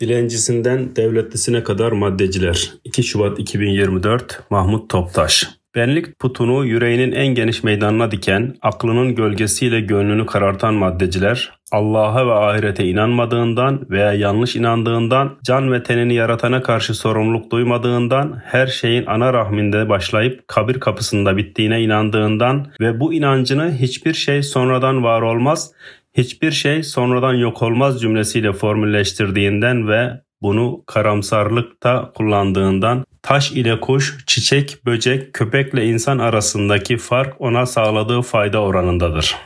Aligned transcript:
Dilencisinden 0.00 0.96
devletlisine 0.96 1.62
kadar 1.62 1.92
maddeciler. 1.92 2.72
2 2.84 3.02
Şubat 3.02 3.38
2024 3.38 4.42
Mahmut 4.50 4.90
Toptaş 4.90 5.48
Benlik 5.74 6.18
putunu 6.18 6.64
yüreğinin 6.64 7.12
en 7.12 7.26
geniş 7.26 7.62
meydanına 7.62 8.10
diken, 8.10 8.54
aklının 8.62 9.14
gölgesiyle 9.14 9.80
gönlünü 9.80 10.26
karartan 10.26 10.74
maddeciler, 10.74 11.52
Allah'a 11.72 12.26
ve 12.26 12.32
ahirete 12.32 12.84
inanmadığından 12.84 13.90
veya 13.90 14.12
yanlış 14.12 14.56
inandığından, 14.56 15.38
can 15.44 15.72
ve 15.72 15.82
tenini 15.82 16.14
yaratana 16.14 16.62
karşı 16.62 16.94
sorumluluk 16.94 17.52
duymadığından, 17.52 18.42
her 18.44 18.66
şeyin 18.66 19.06
ana 19.06 19.32
rahminde 19.32 19.88
başlayıp 19.88 20.48
kabir 20.48 20.80
kapısında 20.80 21.36
bittiğine 21.36 21.82
inandığından 21.82 22.66
ve 22.80 23.00
bu 23.00 23.14
inancını 23.14 23.74
hiçbir 23.74 24.14
şey 24.14 24.42
sonradan 24.42 25.04
var 25.04 25.22
olmaz, 25.22 25.72
hiçbir 26.14 26.50
şey 26.50 26.82
sonradan 26.82 27.34
yok 27.34 27.62
olmaz 27.62 28.00
cümlesiyle 28.00 28.52
formülleştirdiğinden 28.52 29.88
ve 29.88 30.20
bunu 30.42 30.82
karamsarlıkta 30.86 32.12
kullandığından 32.14 33.04
taş 33.22 33.52
ile 33.52 33.80
kuş, 33.80 34.24
çiçek, 34.26 34.86
böcek, 34.86 35.32
köpekle 35.32 35.86
insan 35.86 36.18
arasındaki 36.18 36.96
fark 36.96 37.40
ona 37.40 37.66
sağladığı 37.66 38.22
fayda 38.22 38.62
oranındadır. 38.62 39.36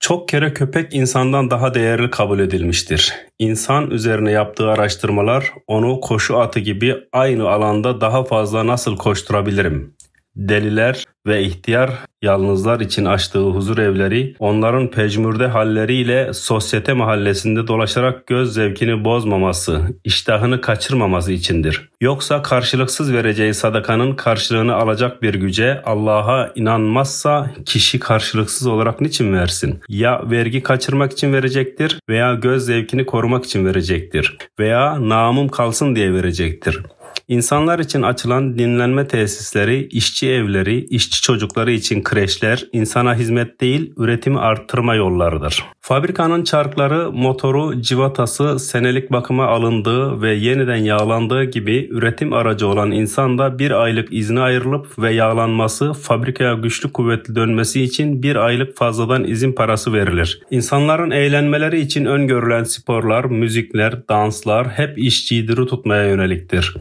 Çok 0.00 0.28
kere 0.28 0.52
köpek 0.52 0.94
insandan 0.94 1.50
daha 1.50 1.74
değerli 1.74 2.10
kabul 2.10 2.38
edilmiştir. 2.38 3.14
İnsan 3.38 3.90
üzerine 3.90 4.30
yaptığı 4.30 4.70
araştırmalar 4.70 5.50
onu 5.66 6.00
koşu 6.00 6.38
atı 6.38 6.60
gibi 6.60 6.96
aynı 7.12 7.48
alanda 7.48 8.00
daha 8.00 8.24
fazla 8.24 8.66
nasıl 8.66 8.96
koşturabilirim? 8.96 9.94
Deliler 10.36 11.04
ve 11.26 11.42
ihtiyar 11.42 11.90
yalnızlar 12.22 12.80
için 12.80 13.04
açtığı 13.04 13.44
huzur 13.44 13.78
evleri 13.78 14.36
onların 14.38 14.90
pecmürde 14.90 15.46
halleriyle 15.46 16.32
sosyete 16.34 16.92
mahallesinde 16.92 17.66
dolaşarak 17.66 18.26
göz 18.26 18.54
zevkini 18.54 19.04
bozmaması, 19.04 19.80
iştahını 20.04 20.60
kaçırmaması 20.60 21.32
içindir. 21.32 21.88
Yoksa 22.00 22.42
karşılıksız 22.42 23.12
vereceği 23.12 23.54
sadakanın 23.54 24.12
karşılığını 24.12 24.74
alacak 24.74 25.22
bir 25.22 25.34
güce 25.34 25.82
Allah'a 25.84 26.52
inanmazsa 26.54 27.50
kişi 27.66 27.98
karşılıksız 27.98 28.66
olarak 28.66 29.00
niçin 29.00 29.32
versin? 29.32 29.80
Ya 29.88 30.30
vergi 30.30 30.62
kaçırmak 30.62 31.12
için 31.12 31.32
verecektir 31.32 31.98
veya 32.08 32.34
göz 32.34 32.66
zevkini 32.66 33.06
korumak 33.06 33.44
için 33.44 33.66
verecektir 33.66 34.36
veya 34.60 35.08
namım 35.08 35.48
kalsın 35.48 35.96
diye 35.96 36.12
verecektir. 36.12 36.82
İnsanlar 37.28 37.78
için 37.78 38.02
açılan 38.02 38.58
dinlenme 38.58 39.08
tesisleri, 39.08 39.86
işçi 39.86 40.30
evleri, 40.30 40.84
işçi 40.84 41.22
çocukları 41.22 41.72
için 41.72 42.02
kreşler 42.02 42.66
insana 42.72 43.14
hizmet 43.14 43.60
değil, 43.60 43.92
üretimi 43.96 44.38
arttırma 44.38 44.94
yollarıdır. 44.94 45.64
Fabrikanın 45.80 46.44
çarkları, 46.44 47.12
motoru, 47.12 47.82
civatası 47.82 48.58
senelik 48.58 49.12
bakıma 49.12 49.46
alındığı 49.46 50.22
ve 50.22 50.34
yeniden 50.34 50.76
yağlandığı 50.76 51.44
gibi 51.44 51.88
üretim 51.90 52.32
aracı 52.32 52.66
olan 52.66 52.90
insan 52.90 53.38
da 53.38 53.58
bir 53.58 53.70
aylık 53.70 54.12
izne 54.12 54.40
ayrılıp 54.40 54.98
ve 54.98 55.12
yağlanması, 55.12 55.92
fabrikaya 55.92 56.54
güçlü 56.54 56.92
kuvvetli 56.92 57.36
dönmesi 57.36 57.82
için 57.82 58.22
bir 58.22 58.36
aylık 58.36 58.76
fazladan 58.76 59.24
izin 59.24 59.52
parası 59.52 59.92
verilir. 59.92 60.40
İnsanların 60.50 61.10
eğlenmeleri 61.10 61.80
için 61.80 62.04
öngörülen 62.04 62.64
sporlar, 62.64 63.24
müzikler, 63.24 64.08
danslar 64.08 64.68
hep 64.68 64.98
işçiyi 64.98 65.48
diri 65.48 65.66
tutmaya 65.66 66.08
yöneliktir. 66.08 66.74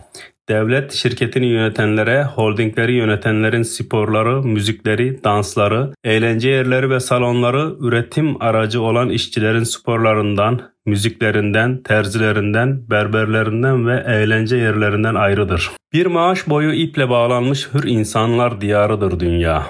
Devlet 0.49 0.91
şirketini 0.91 1.45
yönetenlere, 1.45 2.23
holdingleri 2.23 2.93
yönetenlerin 2.93 3.63
sporları, 3.63 4.43
müzikleri, 4.43 5.23
dansları, 5.23 5.93
eğlence 6.03 6.49
yerleri 6.49 6.89
ve 6.89 6.99
salonları 6.99 7.75
üretim 7.79 8.43
aracı 8.43 8.81
olan 8.81 9.09
işçilerin 9.09 9.63
sporlarından, 9.63 10.61
müziklerinden, 10.85 11.83
terzilerinden, 11.83 12.89
berberlerinden 12.89 13.87
ve 13.87 14.03
eğlence 14.07 14.55
yerlerinden 14.55 15.15
ayrıdır. 15.15 15.71
Bir 15.93 16.05
maaş 16.05 16.49
boyu 16.49 16.73
iple 16.73 17.09
bağlanmış 17.09 17.69
hür 17.73 17.83
insanlar 17.83 18.61
diyarıdır 18.61 19.19
dünya. 19.19 19.65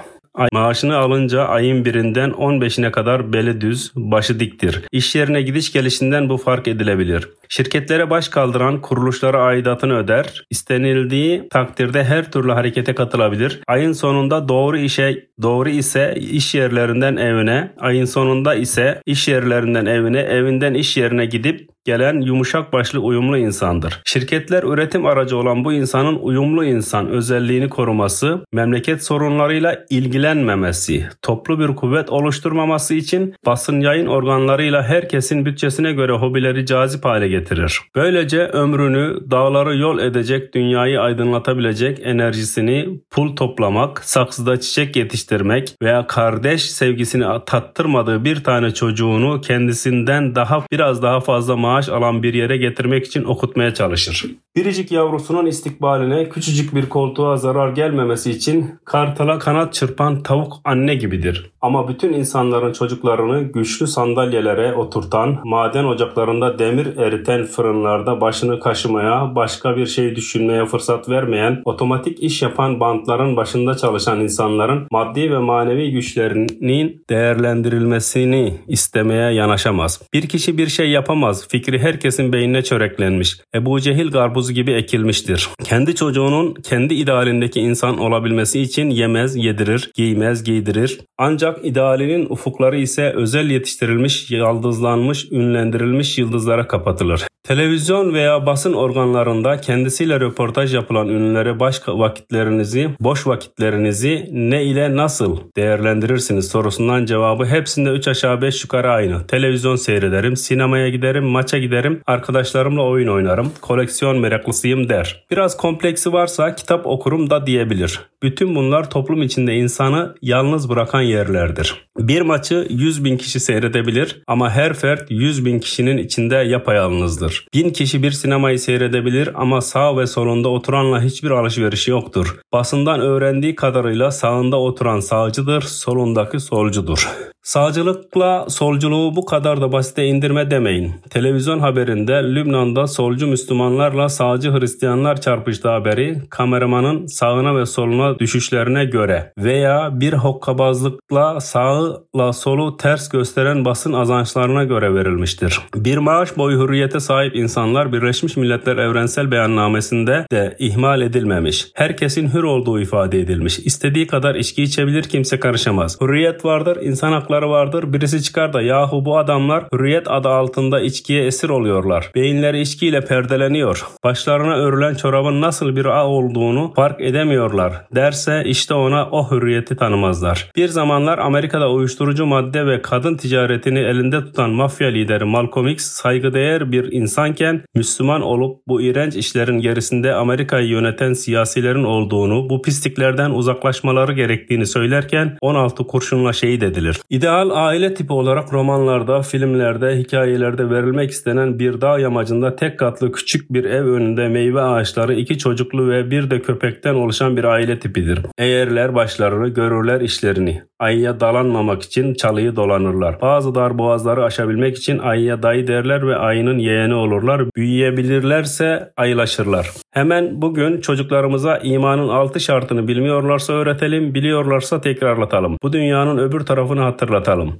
Maaşını 0.52 0.96
alınca 0.96 1.44
ayın 1.44 1.84
birinden 1.84 2.30
15'ine 2.30 2.90
kadar 2.90 3.32
beli 3.32 3.60
düz, 3.60 3.92
başı 3.96 4.40
diktir. 4.40 4.82
İş 4.92 5.14
yerine 5.14 5.42
gidiş 5.42 5.72
gelişinden 5.72 6.28
bu 6.28 6.36
fark 6.36 6.68
edilebilir. 6.68 7.28
Şirketlere 7.48 8.10
baş 8.10 8.28
kaldıran 8.28 8.80
kuruluşlara 8.80 9.42
aidatını 9.42 9.98
öder. 9.98 10.46
İstenildiği 10.50 11.48
takdirde 11.48 12.04
her 12.04 12.32
türlü 12.32 12.52
harekete 12.52 12.94
katılabilir. 12.94 13.60
Ayın 13.66 13.92
sonunda 13.92 14.48
doğru 14.48 14.76
işe 14.76 15.28
doğru 15.42 15.68
ise 15.68 16.14
iş 16.16 16.54
yerlerinden 16.54 17.16
evine, 17.16 17.74
ayın 17.78 18.04
sonunda 18.04 18.54
ise 18.54 19.02
iş 19.06 19.28
yerlerinden 19.28 19.86
evine, 19.86 20.20
evinden 20.20 20.74
iş 20.74 20.96
yerine 20.96 21.26
gidip 21.26 21.73
gelen 21.84 22.20
yumuşak 22.20 22.72
başlı 22.72 22.98
uyumlu 22.98 23.38
insandır. 23.38 24.00
Şirketler 24.04 24.62
üretim 24.62 25.06
aracı 25.06 25.36
olan 25.36 25.64
bu 25.64 25.72
insanın 25.72 26.16
uyumlu 26.16 26.64
insan 26.64 27.08
özelliğini 27.08 27.68
koruması, 27.68 28.40
memleket 28.52 29.04
sorunlarıyla 29.04 29.84
ilgilenmemesi, 29.90 31.06
toplu 31.22 31.58
bir 31.58 31.76
kuvvet 31.76 32.10
oluşturmaması 32.10 32.94
için 32.94 33.34
basın 33.46 33.80
yayın 33.80 34.06
organlarıyla 34.06 34.82
herkesin 34.82 35.46
bütçesine 35.46 35.92
göre 35.92 36.12
hobileri 36.12 36.66
cazip 36.66 37.04
hale 37.04 37.28
getirir. 37.28 37.80
Böylece 37.94 38.40
ömrünü 38.40 39.30
dağları 39.30 39.76
yol 39.76 39.98
edecek, 39.98 40.54
dünyayı 40.54 41.00
aydınlatabilecek 41.00 42.00
enerjisini 42.02 43.00
pul 43.10 43.36
toplamak, 43.36 44.04
saksıda 44.04 44.60
çiçek 44.60 44.96
yetiştirmek 44.96 45.74
veya 45.82 46.06
kardeş 46.06 46.62
sevgisini 46.62 47.24
tattırmadığı 47.46 48.24
bir 48.24 48.44
tane 48.44 48.74
çocuğunu 48.74 49.40
kendisinden 49.40 50.34
daha 50.34 50.66
biraz 50.72 51.02
daha 51.02 51.20
fazla 51.20 51.56
maaş 51.56 51.73
maaş 51.74 51.88
alan 51.88 52.22
bir 52.22 52.34
yere 52.34 52.56
getirmek 52.56 53.06
için 53.06 53.24
okutmaya 53.24 53.74
çalışır. 53.74 54.26
Biricik 54.56 54.92
yavrusunun 54.92 55.46
istikbaline 55.46 56.28
küçücük 56.28 56.74
bir 56.74 56.88
koltuğa 56.88 57.36
zarar 57.36 57.68
gelmemesi 57.72 58.30
için 58.30 58.70
kartala 58.84 59.38
kanat 59.38 59.74
çırpan 59.74 60.22
tavuk 60.22 60.52
anne 60.64 60.94
gibidir. 60.94 61.50
Ama 61.60 61.88
bütün 61.88 62.12
insanların 62.12 62.72
çocuklarını 62.72 63.42
güçlü 63.42 63.86
sandalyelere 63.86 64.74
oturtan, 64.74 65.38
maden 65.44 65.84
ocaklarında 65.84 66.58
demir 66.58 66.96
eriten 66.96 67.44
fırınlarda 67.44 68.20
başını 68.20 68.60
kaşımaya, 68.60 69.34
başka 69.34 69.76
bir 69.76 69.86
şey 69.86 70.16
düşünmeye 70.16 70.66
fırsat 70.66 71.08
vermeyen, 71.08 71.62
otomatik 71.64 72.22
iş 72.22 72.42
yapan 72.42 72.80
bantların 72.80 73.36
başında 73.36 73.76
çalışan 73.76 74.20
insanların 74.20 74.86
maddi 74.90 75.30
ve 75.30 75.38
manevi 75.38 75.90
güçlerinin 75.90 77.04
değerlendirilmesini 77.10 78.54
istemeye 78.68 79.32
yanaşamaz. 79.32 80.02
Bir 80.12 80.28
kişi 80.28 80.58
bir 80.58 80.66
şey 80.66 80.90
yapamaz, 80.90 81.48
fikri 81.64 81.78
herkesin 81.78 82.32
beynine 82.32 82.62
çöreklenmiş. 82.62 83.36
Ebu 83.54 83.80
Cehil 83.80 84.10
karpuzu 84.10 84.52
gibi 84.52 84.72
ekilmiştir. 84.72 85.48
Kendi 85.64 85.94
çocuğunun 85.94 86.54
kendi 86.54 86.94
idealindeki 86.94 87.60
insan 87.60 87.98
olabilmesi 87.98 88.60
için 88.60 88.90
yemez, 88.90 89.36
yedirir, 89.36 89.90
giymez, 89.94 90.44
giydirir. 90.44 91.00
Ancak 91.18 91.64
idealinin 91.64 92.26
ufukları 92.30 92.76
ise 92.76 93.12
özel 93.16 93.50
yetiştirilmiş, 93.50 94.30
yaldızlanmış, 94.30 95.32
ünlendirilmiş 95.32 96.18
yıldızlara 96.18 96.66
kapatılır. 96.66 97.22
Televizyon 97.48 98.14
veya 98.14 98.46
basın 98.46 98.72
organlarında 98.72 99.60
kendisiyle 99.60 100.20
röportaj 100.20 100.74
yapılan 100.74 101.08
ünlülere 101.08 101.60
baş 101.60 101.80
vakitlerinizi, 101.88 102.90
boş 103.00 103.26
vakitlerinizi 103.26 104.28
ne 104.32 104.64
ile 104.64 104.96
nasıl 104.96 105.38
değerlendirirsiniz 105.56 106.48
sorusundan 106.48 107.06
cevabı 107.06 107.44
hepsinde 107.44 107.90
3 107.90 108.08
aşağı 108.08 108.42
5 108.42 108.64
yukarı 108.64 108.90
aynı. 108.90 109.26
Televizyon 109.26 109.76
seyrederim, 109.76 110.36
sinemaya 110.36 110.88
giderim, 110.88 111.24
maça 111.24 111.58
giderim, 111.58 112.00
arkadaşlarımla 112.06 112.82
oyun 112.82 113.08
oynarım, 113.08 113.52
koleksiyon 113.60 114.18
meraklısıyım 114.18 114.88
der. 114.88 115.24
Biraz 115.30 115.56
kompleksi 115.56 116.12
varsa 116.12 116.54
kitap 116.54 116.86
okurum 116.86 117.30
da 117.30 117.46
diyebilir. 117.46 118.00
Bütün 118.22 118.54
bunlar 118.54 118.90
toplum 118.90 119.22
içinde 119.22 119.54
insanı 119.54 120.14
yalnız 120.22 120.68
bırakan 120.68 121.02
yerlerdir. 121.02 121.86
Bir 121.98 122.20
maçı 122.20 122.66
100 122.70 123.04
bin 123.04 123.16
kişi 123.16 123.40
seyredebilir 123.40 124.22
ama 124.26 124.50
her 124.50 124.74
fert 124.74 125.10
100 125.10 125.44
bin 125.44 125.60
kişinin 125.60 125.98
içinde 125.98 126.36
yapayalnızdır. 126.36 127.46
Bin 127.54 127.70
kişi 127.70 128.02
bir 128.02 128.10
sinemayı 128.10 128.58
seyredebilir 128.58 129.30
ama 129.34 129.60
sağ 129.60 129.98
ve 129.98 130.06
solunda 130.06 130.48
oturanla 130.48 131.02
hiçbir 131.02 131.30
alışverişi 131.30 131.90
yoktur. 131.90 132.40
Basından 132.52 133.00
öğrendiği 133.00 133.54
kadarıyla 133.54 134.10
sağında 134.10 134.60
oturan 134.60 135.00
sağcıdır, 135.00 135.62
solundaki 135.62 136.40
solcudur. 136.40 137.08
Sağcılıkla 137.44 138.46
solculuğu 138.48 139.16
bu 139.16 139.24
kadar 139.24 139.60
da 139.60 139.72
basite 139.72 140.04
indirme 140.04 140.50
demeyin. 140.50 140.92
Televizyon 141.10 141.58
haberinde 141.58 142.12
Lübnan'da 142.12 142.86
solcu 142.86 143.26
Müslümanlarla 143.26 144.08
sağcı 144.08 144.52
Hristiyanlar 144.52 145.20
çarpıştı 145.20 145.68
haberi 145.68 146.18
kameramanın 146.30 147.06
sağına 147.06 147.56
ve 147.56 147.66
soluna 147.66 148.18
düşüşlerine 148.18 148.84
göre 148.84 149.32
veya 149.38 150.00
bir 150.00 150.12
hokkabazlıkla 150.12 151.40
sağla 151.40 152.32
solu 152.32 152.76
ters 152.76 153.08
gösteren 153.08 153.64
basın 153.64 153.92
azançlarına 153.92 154.64
göre 154.64 154.94
verilmiştir. 154.94 155.60
Bir 155.74 155.96
maaş 155.96 156.36
boyu 156.36 156.62
hürriyete 156.62 157.00
sahip 157.00 157.36
insanlar 157.36 157.92
Birleşmiş 157.92 158.36
Milletler 158.36 158.76
Evrensel 158.76 159.30
Beyannamesinde 159.30 160.26
de 160.32 160.56
ihmal 160.58 161.00
edilmemiş. 161.00 161.66
Herkesin 161.74 162.34
hür 162.34 162.42
olduğu 162.42 162.80
ifade 162.80 163.20
edilmiş. 163.20 163.58
İstediği 163.58 164.06
kadar 164.06 164.34
içki 164.34 164.62
içebilir 164.62 165.02
kimse 165.02 165.40
karışamaz. 165.40 166.00
Hürriyet 166.00 166.44
vardır, 166.44 166.78
insan 166.82 167.12
hakları 167.12 167.33
hakları 167.34 167.50
vardır. 167.50 167.92
Birisi 167.92 168.22
çıkar 168.22 168.52
da 168.52 168.62
yahu 168.62 169.04
bu 169.04 169.18
adamlar 169.18 169.64
hürriyet 169.72 170.10
adı 170.10 170.28
altında 170.28 170.80
içkiye 170.80 171.26
esir 171.26 171.48
oluyorlar. 171.48 172.10
Beyinleri 172.14 172.60
içkiyle 172.60 173.00
perdeleniyor. 173.00 173.86
Başlarına 174.04 174.56
örülen 174.56 174.94
çorabın 174.94 175.40
nasıl 175.40 175.76
bir 175.76 175.84
ağ 175.84 176.06
olduğunu 176.06 176.72
fark 176.76 177.00
edemiyorlar 177.00 177.72
derse 177.94 178.42
işte 178.46 178.74
ona 178.74 179.08
o 179.10 179.30
hürriyeti 179.30 179.76
tanımazlar. 179.76 180.50
Bir 180.56 180.68
zamanlar 180.68 181.18
Amerika'da 181.18 181.70
uyuşturucu 181.70 182.26
madde 182.26 182.66
ve 182.66 182.82
kadın 182.82 183.16
ticaretini 183.16 183.78
elinde 183.78 184.20
tutan 184.20 184.50
mafya 184.50 184.88
lideri 184.88 185.24
Malcolm 185.24 185.68
X 185.68 185.84
saygıdeğer 185.84 186.72
bir 186.72 186.92
insanken 186.92 187.62
Müslüman 187.74 188.22
olup 188.22 188.60
bu 188.68 188.82
iğrenç 188.82 189.16
işlerin 189.16 189.58
gerisinde 189.60 190.14
Amerika'yı 190.14 190.68
yöneten 190.68 191.12
siyasilerin 191.12 191.84
olduğunu, 191.84 192.50
bu 192.50 192.62
pisliklerden 192.62 193.30
uzaklaşmaları 193.30 194.12
gerektiğini 194.12 194.66
söylerken 194.66 195.38
16 195.40 195.86
kurşunla 195.86 196.32
şehit 196.32 196.62
edilir. 196.62 197.00
İdeal 197.24 197.50
aile 197.50 197.94
tipi 197.94 198.12
olarak 198.12 198.52
romanlarda, 198.52 199.22
filmlerde, 199.22 199.96
hikayelerde 199.96 200.70
verilmek 200.70 201.10
istenen 201.10 201.58
bir 201.58 201.80
dağ 201.80 201.98
yamacında 201.98 202.56
tek 202.56 202.78
katlı 202.78 203.12
küçük 203.12 203.52
bir 203.52 203.64
ev 203.64 203.84
önünde 203.84 204.28
meyve 204.28 204.60
ağaçları, 204.60 205.14
iki 205.14 205.38
çocuklu 205.38 205.88
ve 205.88 206.10
bir 206.10 206.30
de 206.30 206.42
köpekten 206.42 206.94
oluşan 206.94 207.36
bir 207.36 207.44
aile 207.44 207.78
tipidir. 207.78 208.18
Eğerler 208.38 208.94
başlarını, 208.94 209.48
görürler 209.48 210.00
işlerini. 210.00 210.62
Ayıya 210.78 211.20
dalanmamak 211.20 211.82
için 211.82 212.14
çalıyı 212.14 212.56
dolanırlar. 212.56 213.20
Bazı 213.20 213.54
dar 213.54 213.78
boğazları 213.78 214.24
aşabilmek 214.24 214.76
için 214.76 214.98
ayıya 214.98 215.42
dayı 215.42 215.68
derler 215.68 216.06
ve 216.06 216.16
ayının 216.16 216.58
yeğeni 216.58 216.94
olurlar. 216.94 217.42
Büyüyebilirlerse 217.56 218.92
ayılaşırlar. 218.96 219.70
Hemen 219.92 220.42
bugün 220.42 220.80
çocuklarımıza 220.80 221.58
imanın 221.58 222.08
altı 222.08 222.40
şartını 222.40 222.88
bilmiyorlarsa 222.88 223.52
öğretelim, 223.52 224.14
biliyorlarsa 224.14 224.80
tekrarlatalım. 224.80 225.56
Bu 225.62 225.72
dünyanın 225.72 226.18
öbür 226.18 226.40
tarafını 226.40 226.80
hatırlatalım. 226.80 227.13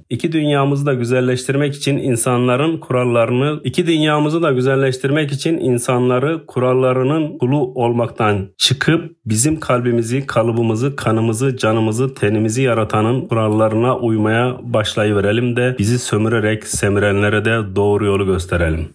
İki 0.09 0.31
dünyamızı 0.31 0.85
da 0.85 0.93
güzelleştirmek 0.93 1.75
için 1.75 1.97
insanların 1.97 2.77
kurallarını, 2.77 3.61
iki 3.63 3.87
dünyamızı 3.87 4.43
da 4.43 4.51
güzelleştirmek 4.51 5.31
için 5.31 5.57
insanları 5.57 6.45
kurallarının 6.45 7.37
kulu 7.37 7.57
olmaktan 7.57 8.47
çıkıp 8.57 9.15
bizim 9.25 9.59
kalbimizi, 9.59 10.25
kalıbımızı, 10.27 10.95
kanımızı, 10.95 11.57
canımızı, 11.57 12.13
tenimizi 12.13 12.61
yaratanın 12.61 13.27
kurallarına 13.27 13.97
uymaya 13.97 14.57
başlayıverelim 14.63 15.55
de 15.55 15.75
bizi 15.79 15.99
sömürerek 15.99 16.67
semirenlere 16.67 17.45
de 17.45 17.75
doğru 17.75 18.05
yolu 18.05 18.25
gösterelim. 18.25 18.83